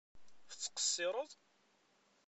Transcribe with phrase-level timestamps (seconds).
[0.49, 1.31] Tettqeṣṣireḍ?